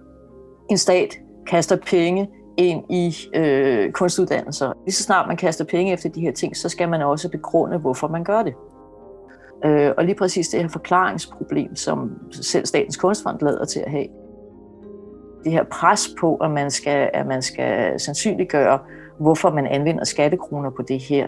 en 0.71 0.79
stat 0.79 1.21
kaster 1.47 1.77
penge 1.77 2.31
ind 2.57 2.85
i 2.91 3.15
øh, 3.35 3.93
kunstuddannelser, 3.93 4.73
lige 4.85 4.95
så 4.95 5.03
snart 5.03 5.29
man 5.29 5.37
kaster 5.37 5.65
penge 5.65 5.93
efter 5.93 6.09
de 6.09 6.21
her 6.21 6.33
ting, 6.33 6.57
så 6.57 6.69
skal 6.69 6.89
man 6.89 7.03
også 7.03 7.29
begrunde, 7.29 7.79
hvorfor 7.79 8.09
man 8.09 8.25
gør 8.25 8.43
det. 8.43 8.55
Øh, 9.65 9.93
og 9.97 10.05
lige 10.05 10.15
præcis 10.15 10.49
det 10.49 10.61
her 10.61 10.69
forklaringsproblem, 10.69 11.77
som 11.77 12.19
selv 12.31 12.67
Statens 12.67 12.97
Kunstfond 12.97 13.39
lader 13.41 13.65
til 13.65 13.81
at 13.81 13.91
have, 13.91 14.07
det 15.45 15.53
her 15.53 15.65
pres 15.65 16.09
på, 16.21 16.37
at 16.37 16.51
man 16.51 16.71
skal, 16.71 17.11
at 17.15 17.27
man 17.27 17.43
skal 17.43 18.01
sandsynliggøre, 18.01 18.79
hvorfor 19.21 19.51
man 19.51 19.67
anvender 19.67 20.05
skattekroner 20.05 20.71
på 20.71 20.83
det 20.89 20.99
her. 20.99 21.27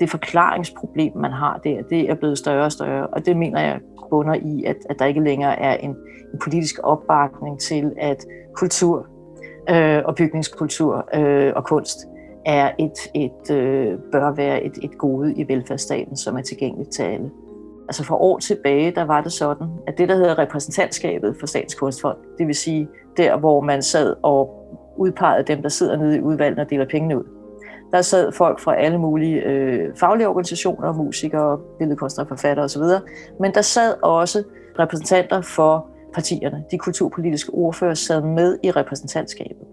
Det 0.00 0.10
forklaringsproblem, 0.10 1.16
man 1.16 1.30
har 1.30 1.60
der, 1.64 1.82
det 1.82 2.10
er 2.10 2.14
blevet 2.14 2.38
større 2.38 2.64
og 2.64 2.72
større, 2.72 3.06
og 3.06 3.26
det 3.26 3.36
mener 3.36 3.60
jeg 3.60 3.80
bunder 4.10 4.34
i, 4.34 4.64
at, 4.64 4.76
at 4.90 4.98
der 4.98 5.04
ikke 5.04 5.20
længere 5.20 5.58
er 5.58 5.76
en, 5.76 5.90
en 6.32 6.38
politisk 6.42 6.80
opbakning 6.82 7.60
til, 7.60 7.92
at 7.98 8.24
kultur 8.56 9.06
øh, 9.70 10.02
og 10.04 10.14
bygningskultur 10.14 11.08
øh, 11.14 11.52
og 11.56 11.64
kunst 11.64 11.98
er 12.46 12.70
et, 12.78 13.10
et 13.14 13.56
øh, 13.56 13.98
bør 14.12 14.34
være 14.34 14.62
et, 14.62 14.78
et 14.82 14.98
gode 14.98 15.34
i 15.34 15.48
velfærdsstaten, 15.48 16.16
som 16.16 16.36
er 16.36 16.42
tilgængeligt 16.42 16.90
til 16.90 17.02
alle. 17.02 17.30
Altså 17.92 18.04
for 18.04 18.16
år 18.16 18.38
tilbage, 18.38 18.90
der 18.90 19.02
var 19.02 19.20
det 19.20 19.32
sådan, 19.32 19.66
at 19.86 19.98
det, 19.98 20.08
der 20.08 20.14
hedder 20.14 20.38
repræsentantskabet 20.38 21.36
for 21.40 21.46
Statskunstfond, 21.46 22.16
det 22.38 22.46
vil 22.46 22.54
sige 22.54 22.88
der, 23.16 23.36
hvor 23.36 23.60
man 23.60 23.82
sad 23.82 24.14
og 24.22 24.68
udpegede 24.96 25.44
dem, 25.46 25.62
der 25.62 25.68
sidder 25.68 25.96
nede 25.96 26.16
i 26.16 26.20
udvalget 26.20 26.58
og 26.58 26.70
deler 26.70 26.86
pengene 26.90 27.18
ud. 27.18 27.24
Der 27.92 28.02
sad 28.02 28.32
folk 28.32 28.60
fra 28.60 28.76
alle 28.76 28.98
mulige 28.98 29.42
øh, 29.42 29.96
faglige 29.96 30.28
organisationer, 30.28 30.92
musikere, 30.92 31.58
billedkunstnere, 31.78 32.28
forfattere 32.28 32.64
osv., 32.64 32.82
men 33.40 33.54
der 33.54 33.62
sad 33.62 33.94
også 34.02 34.42
repræsentanter 34.78 35.40
for 35.40 35.86
partierne. 36.14 36.64
De 36.70 36.78
kulturpolitiske 36.78 37.50
ordfører 37.54 37.94
sad 37.94 38.22
med 38.22 38.58
i 38.62 38.70
repræsentantskabet. 38.70 39.66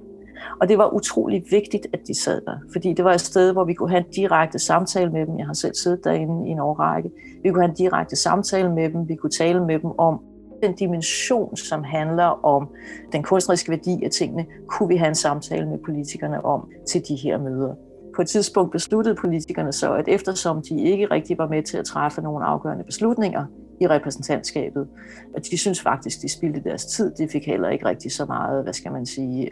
Og 0.62 0.70
det 0.70 0.78
var 0.78 0.94
utrolig 0.94 1.44
vigtigt, 1.52 1.88
at 1.94 2.00
de 2.08 2.22
sad 2.22 2.42
der, 2.42 2.58
fordi 2.72 2.94
det 2.94 3.06
var 3.06 3.14
et 3.14 3.22
sted, 3.22 3.52
hvor 3.52 3.64
vi 3.64 3.74
kunne 3.74 3.90
have 3.90 4.06
en 4.08 4.12
direkte 4.16 4.60
samtale 4.60 5.12
med 5.12 5.26
dem. 5.26 5.38
Jeg 5.38 5.46
har 5.46 5.54
selv 5.54 5.76
siddet 5.76 6.04
derinde 6.04 6.48
i 6.48 6.52
en 6.52 6.60
årrække. 6.60 7.12
Vi 7.44 7.50
kunne 7.50 7.62
have 7.62 7.70
en 7.70 7.76
direkte 7.76 8.16
samtale 8.16 8.70
med 8.72 8.90
dem. 8.90 9.10
Vi 9.10 9.16
kunne 9.16 9.30
tale 9.30 9.66
med 9.66 9.80
dem 9.80 9.92
om 9.98 10.20
den 10.64 10.76
dimension, 10.76 11.58
som 11.58 11.84
handler 11.84 12.46
om 12.46 12.68
den 13.12 13.24
kunstneriske 13.24 13.72
værdi 13.72 14.04
af 14.04 14.12
tingene, 14.12 14.46
kunne 14.68 14.90
vi 14.90 14.96
have 14.96 15.10
en 15.10 15.16
samtale 15.16 15.70
med 15.70 15.78
politikerne 15.86 16.46
om 16.46 16.68
til 16.92 17.02
de 17.08 17.16
her 17.16 17.38
møder. 17.38 17.76
På 18.16 18.22
et 18.22 18.28
tidspunkt 18.28 18.72
besluttede 18.72 19.16
politikerne 19.16 19.72
så, 19.72 19.94
at 19.94 20.08
eftersom 20.08 20.62
de 20.62 20.82
ikke 20.82 21.06
rigtig 21.06 21.38
var 21.38 21.48
med 21.48 21.64
til 21.64 21.78
at 21.78 21.86
træffe 21.86 22.22
nogle 22.22 22.46
afgørende 22.46 22.84
beslutninger 22.84 23.46
i 23.82 23.88
repræsentantskabet. 23.88 24.88
Og 25.36 25.42
de 25.52 25.58
synes 25.58 25.82
faktisk, 25.82 26.22
de 26.22 26.30
spildte 26.30 26.62
deres 26.64 26.86
tid. 26.86 27.12
De 27.18 27.28
fik 27.28 27.46
heller 27.46 27.70
ikke 27.70 27.86
rigtig 27.86 28.12
så 28.12 28.26
meget, 28.26 28.64
hvad 28.64 28.74
skal 28.74 28.92
man 28.92 29.06
sige, 29.06 29.52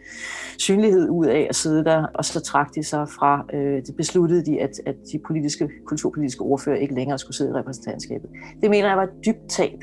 synlighed 0.57 1.09
ud 1.09 1.25
af 1.25 1.47
at 1.49 1.55
sidde 1.55 1.83
der. 1.83 2.05
Og 2.13 2.25
så 2.25 2.39
trak 2.39 2.75
de 2.75 2.83
sig 2.83 3.09
fra, 3.09 3.45
øh, 3.53 3.81
det 3.85 3.95
besluttede 3.95 4.45
de, 4.45 4.61
at, 4.61 4.71
at 4.85 4.95
de 5.11 5.19
politiske, 5.27 5.69
kulturpolitiske 5.85 6.41
ordfører 6.41 6.77
ikke 6.77 6.93
længere 6.93 7.17
skulle 7.17 7.37
sidde 7.37 7.49
i 7.49 7.53
repræsentantskabet. 7.53 8.29
Det 8.61 8.69
mener 8.69 8.87
jeg 8.87 8.97
var 8.97 9.03
et 9.03 9.25
dybt 9.25 9.49
tab. 9.49 9.79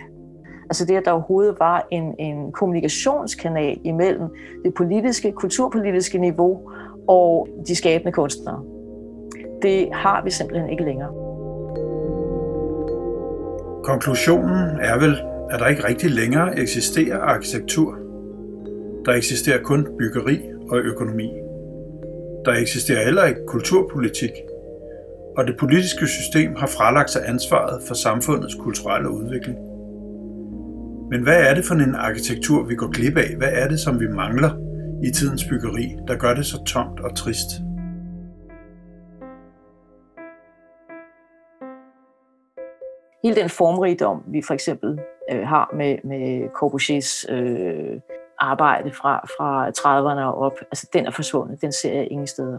Altså 0.71 0.85
det, 0.85 0.97
at 0.97 1.05
der 1.05 1.11
overhovedet 1.11 1.57
var 1.59 1.87
en, 1.91 2.15
en 2.19 2.53
kommunikationskanal 2.53 3.81
imellem 3.85 4.29
det 4.65 4.75
politiske, 4.75 5.33
kulturpolitiske 5.33 6.19
niveau 6.19 6.71
og 7.09 7.49
de 7.69 7.77
skabende 7.77 8.13
kunstnere. 8.13 8.65
Det 9.63 9.89
har 9.93 10.25
vi 10.25 10.31
simpelthen 10.31 10.71
ikke 10.71 10.85
længere. 10.85 11.24
Konklusionen 13.85 14.81
er 14.81 14.99
vel, 14.99 15.17
at 15.51 15.61
der 15.61 15.67
ikke 15.67 15.89
rigtig 15.89 16.11
længere 16.11 16.59
eksisterer 16.59 17.19
arkitektur. 17.19 17.99
Der 19.05 19.13
eksisterer 19.13 19.63
kun 19.63 19.89
byggeri 19.99 20.41
og 20.71 20.79
økonomi. 20.79 21.31
Der 22.45 22.53
eksisterer 22.53 23.05
heller 23.05 23.25
ikke 23.25 23.41
kulturpolitik, 23.47 24.31
og 25.37 25.47
det 25.47 25.57
politiske 25.59 26.07
system 26.07 26.55
har 26.57 26.67
fralagt 26.67 27.11
sig 27.11 27.23
ansvaret 27.27 27.83
for 27.87 27.95
samfundets 27.95 28.55
kulturelle 28.55 29.11
udvikling. 29.11 29.59
Men 31.11 31.23
hvad 31.23 31.41
er 31.49 31.55
det 31.55 31.65
for 31.65 31.75
en 31.75 31.95
arkitektur, 31.95 32.65
vi 32.65 32.75
går 32.75 32.91
glip 32.91 33.17
af? 33.17 33.37
Hvad 33.37 33.53
er 33.53 33.69
det, 33.69 33.81
som 33.81 34.01
vi 34.01 34.09
mangler 34.09 34.51
i 35.03 35.11
tidens 35.11 35.45
byggeri, 35.45 35.97
der 36.09 36.17
gør 36.17 36.35
det 36.35 36.47
så 36.47 36.65
tomt 36.65 37.01
og 37.01 37.17
trist? 37.17 37.51
Hele 43.25 43.37
den 43.37 43.49
formrigdom, 43.49 44.23
vi 44.27 44.43
for 44.43 44.55
eksempel 44.55 45.01
øh, 45.31 45.47
har 45.47 45.71
med, 45.75 45.99
med 46.05 46.49
Corbusiers 46.55 47.27
øh, 47.29 48.01
arbejde 48.39 48.93
fra, 48.93 49.27
fra 49.27 49.69
30'erne 49.69 50.21
og 50.21 50.35
op, 50.35 50.59
altså 50.61 50.89
den 50.93 51.07
er 51.07 51.11
forsvundet, 51.11 51.63
den 51.63 51.73
ser 51.73 51.93
jeg 51.93 52.09
ingen 52.11 52.27
steder. 52.27 52.59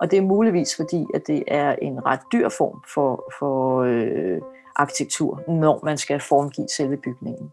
Og 0.00 0.10
det 0.10 0.16
er 0.16 0.22
muligvis 0.22 0.76
fordi, 0.76 1.06
at 1.14 1.26
det 1.26 1.44
er 1.46 1.72
en 1.82 2.06
ret 2.06 2.20
dyr 2.32 2.48
form 2.48 2.82
for, 2.94 3.32
for 3.38 3.80
øh, 3.80 4.40
arkitektur, 4.76 5.42
når 5.48 5.80
man 5.84 5.98
skal 5.98 6.20
formgive 6.20 6.68
selve 6.68 6.96
bygningen. 6.96 7.52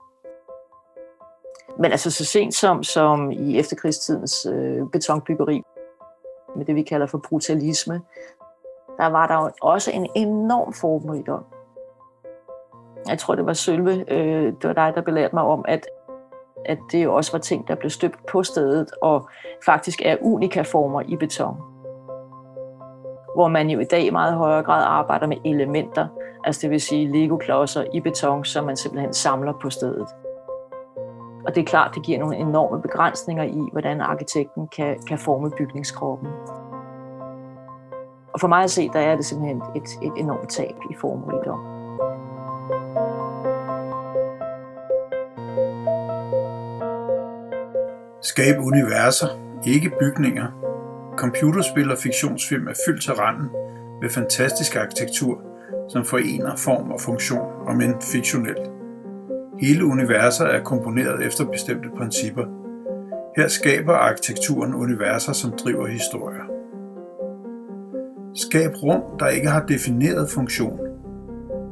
Men 1.80 1.92
altså 1.92 2.12
så 2.12 2.26
sent 2.26 2.54
som, 2.54 2.84
som 2.84 3.32
i 3.32 3.60
efterkrigstidens 3.60 4.46
øh, 4.46 4.90
betonbyggeri, 4.92 5.62
med 6.56 6.66
det 6.66 6.76
vi 6.76 6.82
kalder 6.82 7.06
for 7.08 7.22
brutalisme, 7.30 8.02
der 8.98 9.08
var 9.08 9.28
der 9.28 9.52
også 9.62 9.92
en 9.92 10.10
enorm 10.16 10.74
formrigdom 10.74 11.44
jeg 13.08 13.20
tror, 13.20 13.36
det 13.36 13.46
var 13.46 13.54
Sølve, 13.54 14.14
øh, 14.14 14.46
det 14.46 14.64
var 14.64 14.74
dig, 14.74 14.92
der 14.96 15.02
belærte 15.02 15.36
mig 15.36 15.44
om, 15.44 15.66
at, 15.68 15.88
at 16.66 16.78
det 16.92 17.04
jo 17.04 17.16
også 17.16 17.32
var 17.32 17.40
ting, 17.40 17.68
der 17.68 17.76
blev 17.76 17.90
støbt 17.90 18.26
på 18.32 18.44
stedet, 18.44 18.92
og 19.02 19.30
faktisk 19.66 20.02
er 20.06 20.18
unika-former 20.22 21.02
i 21.08 21.16
beton. 21.16 21.56
Hvor 23.36 23.48
man 23.48 23.70
jo 23.70 23.80
i 23.80 23.84
dag 23.84 24.06
i 24.06 24.10
meget 24.10 24.34
højere 24.34 24.64
grad 24.64 24.84
arbejder 24.84 25.28
med 25.28 25.38
elementer, 25.46 26.08
altså 26.44 26.62
det 26.62 26.70
vil 26.70 26.82
sige 26.82 27.12
Lego-klodser 27.12 27.84
i 27.94 28.00
beton, 28.00 28.46
som 28.46 28.66
man 28.66 28.78
simpelthen 28.78 29.14
samler 29.14 29.54
på 29.62 29.70
stedet. 29.70 30.08
Og 31.46 31.56
det 31.56 31.62
er 31.62 31.66
klart, 31.66 31.92
det 31.96 32.04
giver 32.04 32.20
nogle 32.20 32.36
enorme 32.36 32.82
begrænsninger 32.82 33.44
i, 33.44 33.70
hvordan 33.72 34.02
arkitekten 34.02 34.68
kan, 34.68 35.00
kan 35.08 35.18
forme 35.18 35.52
bygningskroppen. 35.58 36.28
Og 38.34 38.40
for 38.40 38.48
mig 38.48 38.64
at 38.64 38.72
se, 38.72 38.90
der 38.94 39.00
er 39.00 39.16
det 39.16 39.26
simpelthen 39.26 39.62
et, 39.76 39.90
et 40.02 40.14
enormt 40.18 40.50
tab 40.50 40.76
i 40.90 40.94
formrigdom. 41.02 41.81
Skab 48.32 48.60
universer, 48.60 49.28
ikke 49.66 49.92
bygninger. 50.00 50.48
Computerspil 51.18 51.92
og 51.92 51.98
fiktionsfilm 51.98 52.68
er 52.68 52.74
fyldt 52.86 53.04
til 53.04 53.14
randen 53.14 53.50
med 54.02 54.10
fantastisk 54.10 54.76
arkitektur, 54.76 55.42
som 55.90 56.06
forener 56.06 56.56
form 56.56 56.92
og 56.92 57.02
funktion, 57.02 57.48
og 57.68 57.76
men 57.76 57.94
fiktionelt. 58.02 58.72
Hele 59.60 59.86
universer 59.86 60.46
er 60.46 60.64
komponeret 60.64 61.26
efter 61.26 61.46
bestemte 61.46 61.90
principper. 61.98 62.46
Her 63.38 63.48
skaber 63.48 63.94
arkitekturen 63.94 64.74
universer, 64.74 65.34
som 65.34 65.52
driver 65.52 65.88
historier. 65.88 66.46
Skab 68.36 68.72
rum, 68.84 69.02
der 69.20 69.28
ikke 69.28 69.50
har 69.50 69.66
defineret 69.66 70.30
funktion. 70.30 70.80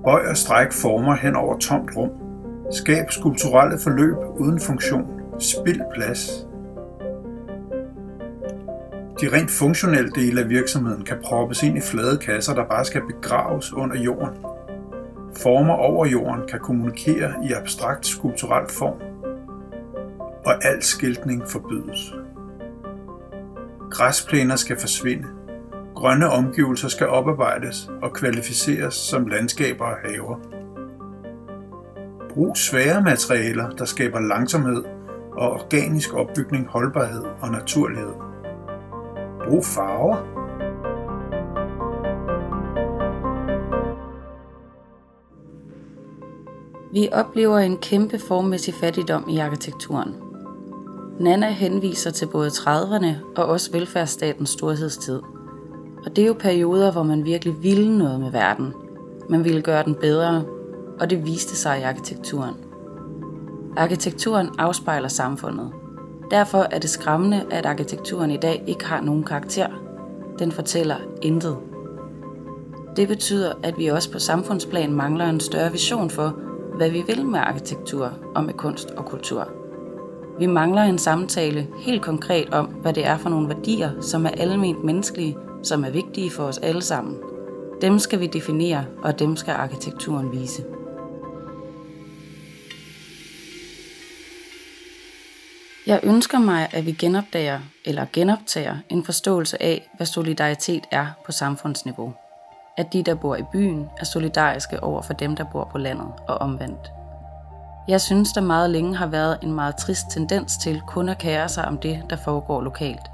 Bøj 0.04 0.22
og 0.30 0.38
stræk 0.38 0.72
former 0.72 1.16
hen 1.16 1.36
over 1.36 1.58
tomt 1.58 1.90
rum. 1.98 2.10
Skab 2.72 3.12
skulpturelle 3.12 3.80
forløb 3.84 4.18
uden 4.40 4.60
funktion. 4.60 5.06
Spild 5.40 5.82
plads. 5.96 6.49
De 9.22 9.30
rent 9.30 9.52
funktionelle 9.52 10.12
dele 10.12 10.42
af 10.42 10.50
virksomheden 10.50 11.06
kan 11.06 11.18
proppes 11.24 11.64
ind 11.64 11.78
i 11.78 11.82
flade 11.82 12.18
kasser, 12.18 12.54
der 12.54 12.66
bare 12.66 12.86
skal 12.86 13.02
begraves 13.08 13.74
under 13.74 13.98
jorden. 13.98 14.36
Former 15.38 15.74
over 15.74 16.06
jorden 16.06 16.48
kan 16.48 16.60
kommunikere 16.60 17.34
i 17.50 17.54
abstrakt 17.54 18.08
skulpturel 18.08 18.70
form. 18.70 19.02
Og 20.46 20.66
al 20.66 20.84
skiltning 20.84 21.44
forbydes. 21.48 22.14
Græsplæner 23.92 24.56
skal 24.56 24.80
forsvinde. 24.80 25.28
Grønne 25.96 26.30
omgivelser 26.30 26.88
skal 26.88 27.08
oparbejdes 27.08 27.90
og 28.02 28.14
kvalificeres 28.14 28.94
som 28.94 29.28
landskaber 29.28 29.86
og 29.86 29.98
haver. 30.06 30.40
Brug 32.30 32.58
svære 32.58 33.02
materialer, 33.02 33.70
der 33.70 33.86
skaber 33.86 34.20
langsomhed 34.20 34.84
og 35.32 35.52
organisk 35.52 36.14
opbygning, 36.14 36.68
holdbarhed 36.68 37.24
og 37.42 37.52
naturlighed. 37.52 38.29
Brug 39.50 39.66
farver. 39.66 40.18
Vi 46.94 47.10
oplever 47.12 47.58
en 47.58 47.78
kæmpe 47.78 48.20
formmæssig 48.20 48.74
fattigdom 48.74 49.30
i 49.30 49.38
arkitekturen. 49.38 50.16
Nana 51.20 51.50
henviser 51.50 52.12
til 52.12 52.26
både 52.26 52.50
30'erne 52.50 53.08
og 53.36 53.46
også 53.46 53.72
velfærdsstatens 53.72 54.50
storhedstid. 54.50 55.22
Og 56.06 56.16
det 56.16 56.22
er 56.22 56.28
jo 56.28 56.36
perioder, 56.40 56.92
hvor 56.92 57.04
man 57.04 57.26
virkelig 57.26 57.64
ville 57.64 57.98
noget 57.98 58.20
med 58.20 58.32
verden. 58.32 58.74
Man 59.30 59.44
ville 59.44 59.62
gøre 59.62 59.84
den 59.84 59.96
bedre, 59.96 60.44
og 61.00 61.10
det 61.10 61.26
viste 61.26 61.56
sig 61.56 61.80
i 61.80 61.84
arkitekturen. 61.84 62.56
Arkitekturen 63.78 64.50
afspejler 64.58 65.08
samfundet. 65.08 65.72
Derfor 66.32 66.68
er 66.72 66.80
det 66.80 66.90
skræmmende, 66.90 67.46
at 67.52 67.66
arkitekturen 67.66 68.32
i 68.32 68.38
dag 68.38 68.64
ikke 68.68 68.86
har 68.86 69.02
nogen 69.02 69.24
karakter. 69.24 69.68
Den 70.40 70.52
fortæller 70.52 70.96
intet. 71.22 71.58
Det 72.96 73.08
betyder, 73.08 73.54
at 73.64 73.78
vi 73.78 73.88
også 73.88 74.12
på 74.12 74.20
samfundsplan 74.20 74.94
mangler 74.94 75.26
en 75.26 75.40
større 75.40 75.72
vision 75.72 76.10
for, 76.10 76.36
hvad 76.76 76.90
vi 76.90 77.04
vil 77.08 77.26
med 77.26 77.40
arkitektur 77.40 78.14
og 78.36 78.44
med 78.44 78.54
kunst 78.54 78.92
og 78.92 79.06
kultur. 79.06 79.50
Vi 80.40 80.46
mangler 80.46 80.82
en 80.82 80.98
samtale 80.98 81.68
helt 81.80 82.02
konkret 82.02 82.50
om, 82.54 82.66
hvad 82.66 82.94
det 82.94 83.06
er 83.06 83.18
for 83.18 83.30
nogle 83.30 83.50
værdier, 83.50 83.92
som 84.02 84.26
er 84.26 84.30
alment 84.30 84.84
menneskelige, 84.84 85.38
som 85.64 85.84
er 85.84 85.90
vigtige 85.90 86.32
for 86.32 86.44
os 86.44 86.58
alle 86.58 86.82
sammen. 86.82 87.18
Dem 87.82 88.00
skal 88.00 88.20
vi 88.20 88.28
definere, 88.28 88.86
og 89.04 89.20
dem 89.20 89.36
skal 89.36 89.54
arkitekturen 89.54 90.32
vise. 90.32 90.64
Jeg 95.90 96.00
ønsker 96.04 96.40
mig, 96.40 96.68
at 96.72 96.86
vi 96.86 96.92
genopdager 96.92 97.60
eller 97.86 98.06
genoptager 98.14 98.78
en 98.90 99.06
forståelse 99.06 99.64
af, 99.64 99.90
hvad 99.98 100.06
solidaritet 100.06 100.84
er 100.92 101.08
på 101.26 101.32
samfundsniveau. 101.32 102.14
At 102.78 102.94
de, 102.94 103.04
der 103.04 103.16
bor 103.16 103.36
i 103.36 103.44
byen, 103.52 103.90
er 103.98 104.06
solidariske 104.06 104.84
over 104.84 105.02
for 105.02 105.14
dem, 105.14 105.36
der 105.36 105.44
bor 105.44 105.70
på 105.72 105.78
landet 105.78 106.08
og 106.28 106.38
omvendt. 106.38 106.92
Jeg 107.88 108.02
synes, 108.02 108.34
der 108.34 108.42
meget 108.42 108.70
længe 108.70 108.96
har 108.96 109.08
været 109.08 109.38
en 109.42 109.54
meget 109.54 109.76
trist 109.76 110.06
tendens 110.12 110.58
til 110.58 110.82
kun 110.88 111.10
at 111.10 111.18
kære 111.18 111.50
sig 111.50 111.66
om 111.66 111.78
det, 111.78 112.04
der 112.10 112.16
foregår 112.16 112.62
lokalt. 112.62 113.12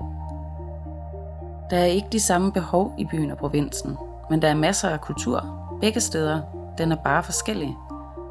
Der 1.69 1.77
er 1.77 1.85
ikke 1.85 2.07
de 2.11 2.19
samme 2.19 2.51
behov 2.51 2.93
i 2.97 3.05
byen 3.05 3.31
og 3.31 3.37
provinsen, 3.37 3.97
men 4.29 4.41
der 4.41 4.47
er 4.47 4.55
masser 4.55 4.89
af 4.89 5.01
kultur, 5.01 5.67
begge 5.81 5.99
steder. 5.99 6.41
Den 6.77 6.91
er 6.91 6.97
bare 7.03 7.23
forskellig. 7.23 7.75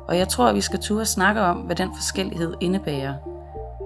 Og 0.08 0.18
jeg 0.18 0.28
tror, 0.28 0.46
at 0.46 0.54
vi 0.54 0.60
skal 0.60 0.80
turde 0.80 1.06
snakke 1.06 1.40
om, 1.40 1.56
hvad 1.56 1.76
den 1.76 1.90
forskellighed 1.96 2.54
indebærer. 2.60 3.14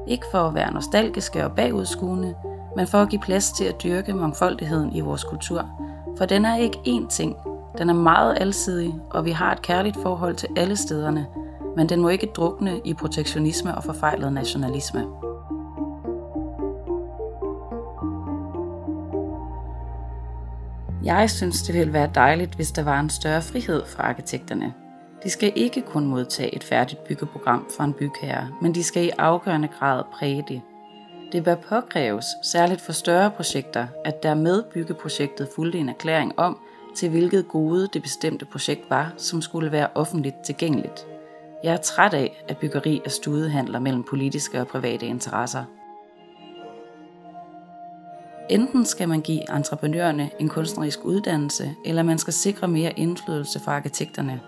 Ikke 0.09 0.27
for 0.31 0.39
at 0.39 0.55
være 0.55 0.73
nostalgiske 0.73 1.45
og 1.45 1.53
bagudskuende, 1.53 2.35
men 2.77 2.87
for 2.87 2.99
at 2.99 3.09
give 3.09 3.21
plads 3.21 3.53
til 3.53 3.65
at 3.65 3.83
dyrke 3.83 4.13
mangfoldigheden 4.13 4.93
i 4.93 5.01
vores 5.01 5.25
kultur. 5.25 5.69
For 6.19 6.25
den 6.25 6.45
er 6.45 6.57
ikke 6.57 6.79
én 6.87 7.09
ting. 7.09 7.37
Den 7.79 7.91
er 7.91 7.95
meget 7.95 8.39
alsidig, 8.41 8.95
og 9.11 9.25
vi 9.25 9.31
har 9.31 9.53
et 9.53 9.63
kærligt 9.63 9.97
forhold 10.03 10.35
til 10.35 10.49
alle 10.57 10.77
stederne, 10.77 11.27
men 11.77 11.89
den 11.89 12.01
må 12.01 12.09
ikke 12.09 12.27
drukne 12.27 12.81
i 12.85 12.95
protektionisme 12.95 13.75
og 13.75 13.85
forfejlet 13.85 14.33
nationalisme. 14.33 15.07
Jeg 21.05 21.31
synes, 21.31 21.63
det 21.63 21.75
ville 21.75 21.93
være 21.93 22.11
dejligt, 22.15 22.55
hvis 22.55 22.73
der 22.73 22.85
var 22.85 23.01
en 23.01 23.11
større 23.11 23.43
frihed 23.43 23.87
for 23.87 24.03
arkitekterne. 24.03 24.75
De 25.23 25.31
skal 25.31 25.53
ikke 25.57 25.83
kun 25.83 26.07
modtage 26.07 26.55
et 26.55 26.65
færdigt 26.65 27.05
byggeprogram 27.05 27.67
fra 27.77 27.85
en 27.85 27.93
bygherre, 27.93 28.49
men 28.63 28.75
de 28.75 28.85
skal 28.85 29.05
i 29.05 29.11
afgørende 29.19 29.69
grad 29.79 30.03
præge 30.13 30.45
det. 30.49 30.63
Det 31.33 31.45
bør 31.45 31.55
påkræves, 31.55 32.25
særligt 32.43 32.81
for 32.81 32.93
større 32.93 33.31
projekter, 33.31 33.87
at 34.05 34.23
der 34.23 34.35
med 34.35 34.63
byggeprojektet 34.63 35.49
fulgte 35.55 35.79
en 35.79 35.89
erklæring 35.89 36.39
om, 36.39 36.59
til 36.97 37.11
hvilket 37.11 37.49
gode 37.49 37.89
det 37.93 38.03
bestemte 38.03 38.45
projekt 38.45 38.91
var, 38.91 39.13
som 39.17 39.43
skulle 39.43 39.73
være 39.73 39.89
offentligt 39.95 40.37
tilgængeligt. 40.45 41.07
Jeg 41.65 41.73
er 41.73 41.77
træt 41.77 42.15
af, 42.15 42.45
at 42.49 42.57
byggeri 42.57 43.01
er 43.05 43.11
studehandler 43.11 43.79
mellem 43.79 44.03
politiske 44.03 44.61
og 44.61 44.69
private 44.69 45.07
interesser. 45.07 45.65
Enten 48.51 48.85
skal 48.87 49.09
man 49.09 49.21
give 49.21 49.57
entreprenørerne 49.57 50.31
en 50.41 50.49
kunstnerisk 50.49 51.05
uddannelse, 51.05 51.75
eller 51.85 52.03
man 52.03 52.19
skal 52.19 52.33
sikre 52.33 52.69
mere 52.69 52.99
indflydelse 52.99 53.61
fra 53.61 53.73
arkitekterne. 53.73 54.41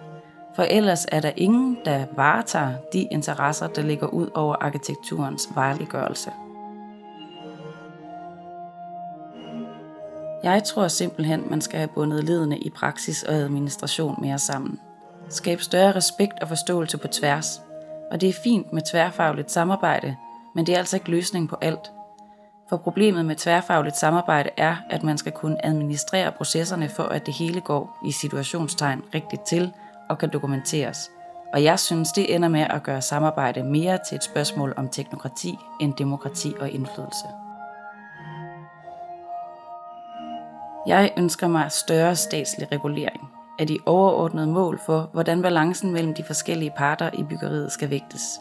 For 0.55 0.63
ellers 0.63 1.07
er 1.13 1.21
der 1.21 1.33
ingen, 1.37 1.79
der 1.85 2.07
varetager 2.17 2.73
de 2.93 3.03
interesser, 3.03 3.67
der 3.67 3.83
ligger 3.83 4.07
ud 4.07 4.31
over 4.35 4.57
arkitekturens 4.61 5.49
vejliggørelse. 5.55 6.31
Jeg 10.43 10.65
tror 10.65 10.89
simpelthen, 10.89 11.51
man 11.51 11.61
skal 11.61 11.79
have 11.79 11.89
bundet 11.89 12.25
ledende 12.25 12.59
i 12.59 12.71
praksis 12.71 13.23
og 13.23 13.35
administration 13.35 14.19
mere 14.21 14.39
sammen. 14.39 14.81
Skabe 15.29 15.63
større 15.63 15.97
respekt 15.97 16.43
og 16.43 16.49
forståelse 16.49 16.99
på 16.99 17.09
tværs. 17.09 17.63
Og 18.11 18.21
det 18.21 18.29
er 18.29 18.41
fint 18.45 18.73
med 18.73 18.83
tværfagligt 18.91 19.51
samarbejde, 19.51 20.17
men 20.55 20.67
det 20.67 20.75
er 20.75 20.79
altså 20.79 20.97
ikke 20.97 21.11
løsning 21.11 21.49
på 21.49 21.57
alt. 21.61 21.93
For 22.69 22.77
problemet 22.77 23.25
med 23.25 23.37
tværfagligt 23.37 23.97
samarbejde 23.97 24.51
er, 24.57 24.77
at 24.91 25.03
man 25.03 25.19
skal 25.19 25.33
kunne 25.33 25.67
administrere 25.67 26.33
processerne 26.33 26.89
for, 26.89 27.03
at 27.03 27.27
det 27.27 27.35
hele 27.35 27.61
går 27.61 27.99
i 28.07 28.13
situationstegn 28.13 29.03
rigtigt 29.15 29.43
til 29.43 29.73
og 30.11 30.19
kan 30.19 30.29
dokumenteres. 30.33 31.11
Og 31.53 31.65
jeg 31.65 31.79
synes, 31.79 32.13
det 32.13 32.35
ender 32.35 32.49
med 32.49 32.61
at 32.61 32.83
gøre 32.83 33.03
samarbejde 33.03 33.63
mere 33.63 33.99
til 34.09 34.17
et 34.17 34.25
spørgsmål 34.25 34.75
om 34.77 34.89
teknokrati 34.89 35.59
end 35.81 35.95
demokrati 35.95 36.55
og 36.61 36.71
indflydelse. 36.71 37.25
Jeg 40.87 41.13
ønsker 41.17 41.49
mig 41.49 41.73
større 41.73 42.17
statslig 42.17 42.73
regulering 42.73 43.29
af 43.59 43.67
de 43.67 43.79
overordnede 43.87 44.47
mål 44.47 44.81
for, 44.87 45.11
hvordan 45.13 45.43
balancen 45.43 45.93
mellem 45.93 46.15
de 46.15 46.25
forskellige 46.25 46.73
parter 46.77 47.11
i 47.15 47.23
byggeriet 47.23 47.73
skal 47.73 47.91
vægtes. 47.91 48.41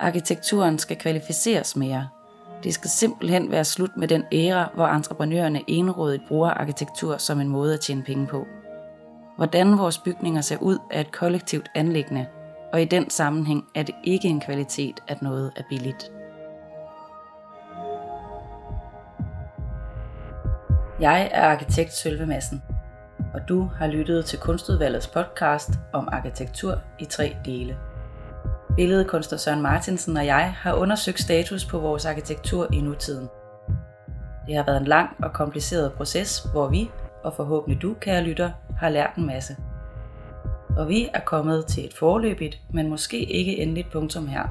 Arkitekturen 0.00 0.78
skal 0.78 0.96
kvalificeres 0.96 1.76
mere. 1.76 2.08
Det 2.64 2.74
skal 2.74 2.90
simpelthen 2.90 3.50
være 3.50 3.64
slut 3.64 3.96
med 3.96 4.08
den 4.08 4.24
æra, 4.32 4.70
hvor 4.74 4.86
entreprenørerne 4.86 5.60
enrådigt 5.66 6.28
bruger 6.28 6.50
arkitektur 6.50 7.16
som 7.16 7.40
en 7.40 7.48
måde 7.48 7.74
at 7.74 7.80
tjene 7.80 8.02
penge 8.02 8.26
på. 8.26 8.46
Hvordan 9.38 9.78
vores 9.78 9.98
bygninger 9.98 10.40
ser 10.40 10.56
ud 10.60 10.78
er 10.90 11.00
et 11.00 11.12
kollektivt 11.12 11.70
anlæggende, 11.74 12.26
og 12.72 12.82
i 12.82 12.84
den 12.84 13.10
sammenhæng 13.10 13.64
er 13.74 13.82
det 13.82 13.94
ikke 14.04 14.28
en 14.28 14.40
kvalitet, 14.40 15.00
at 15.08 15.22
noget 15.22 15.52
er 15.56 15.62
billigt. 15.68 16.12
Jeg 21.00 21.30
er 21.32 21.42
arkitekt 21.42 21.92
Sølve 21.92 22.26
Madsen, 22.26 22.62
og 23.34 23.40
du 23.48 23.70
har 23.76 23.86
lyttet 23.86 24.24
til 24.24 24.38
Kunstudvalgets 24.38 25.06
podcast 25.06 25.70
om 25.92 26.08
arkitektur 26.12 26.78
i 26.98 27.04
tre 27.04 27.36
dele. 27.44 27.76
Billedkunstner 28.76 29.38
Søren 29.38 29.62
Martinsen 29.62 30.16
og 30.16 30.26
jeg 30.26 30.52
har 30.56 30.74
undersøgt 30.74 31.20
status 31.20 31.64
på 31.64 31.78
vores 31.78 32.06
arkitektur 32.06 32.68
i 32.72 32.80
nutiden. 32.80 33.28
Det 34.46 34.56
har 34.56 34.64
været 34.64 34.80
en 34.80 34.86
lang 34.86 35.16
og 35.22 35.32
kompliceret 35.32 35.92
proces, 35.92 36.38
hvor 36.52 36.68
vi, 36.68 36.90
og 37.28 37.34
forhåbentlig 37.36 37.82
du, 37.82 37.94
kære 38.00 38.22
lytter, 38.22 38.50
har 38.78 38.88
lært 38.88 39.10
en 39.16 39.26
masse. 39.26 39.56
Og 40.76 40.88
vi 40.88 41.08
er 41.14 41.20
kommet 41.20 41.66
til 41.66 41.84
et 41.84 41.94
forløbigt, 41.94 42.60
men 42.72 42.90
måske 42.90 43.24
ikke 43.24 43.58
endeligt 43.58 43.92
punktum 43.92 44.26
her. 44.26 44.48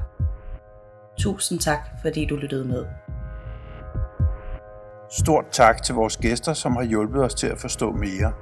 Tusind 1.18 1.58
tak, 1.58 1.78
fordi 2.02 2.26
du 2.26 2.36
lyttede 2.36 2.64
med. 2.64 2.86
Stort 5.10 5.44
tak 5.50 5.82
til 5.82 5.94
vores 5.94 6.16
gæster, 6.16 6.52
som 6.52 6.76
har 6.76 6.82
hjulpet 6.82 7.24
os 7.24 7.34
til 7.34 7.46
at 7.46 7.58
forstå 7.58 7.92
mere. 7.92 8.32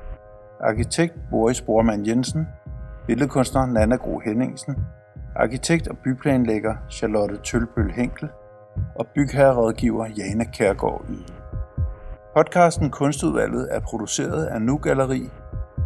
Arkitekt 0.61 1.14
Boris 1.31 1.61
Bormann 1.61 2.07
Jensen, 2.07 2.46
billedkunstner 3.07 3.66
Nana 3.66 3.96
Gro 3.96 4.18
Henningsen, 4.18 4.77
arkitekt 5.37 5.88
og 5.88 5.99
byplanlægger 5.99 6.75
Charlotte 6.90 7.37
Tølbøl 7.44 7.90
Henkel 7.90 8.29
og 8.99 9.07
bygherrerådgiver 9.14 10.07
Jana 10.18 10.44
Kærgaard 10.44 11.05
Yde. 11.11 11.46
Podcasten 12.37 12.90
Kunstudvalget 12.90 13.68
er 13.70 13.81
produceret 13.81 14.46
af 14.46 14.62
Nu 14.62 14.77
Galleri 14.77 15.31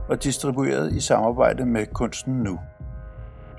og 0.09 0.23
distribueret 0.23 0.93
i 0.93 1.01
samarbejde 1.01 1.67
med 1.67 1.87
Kunsten 1.87 2.35
Nu. 2.35 2.61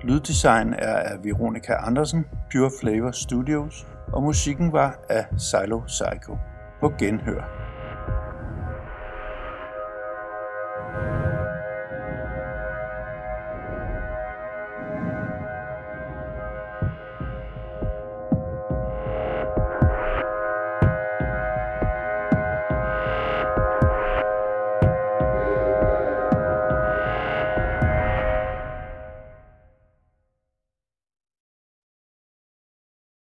Lyddesign 0.03 0.73
er 0.73 0.95
af 0.95 1.23
Veronika 1.23 1.73
Andersen, 1.73 2.25
Pure 2.51 2.71
Flavor 2.81 3.11
Studios, 3.11 3.87
og 4.13 4.23
musikken 4.23 4.73
var 4.73 4.99
af 5.09 5.25
Silo 5.37 5.81
Psycho. 5.87 6.37
På 6.79 6.91
genhør. 6.99 7.60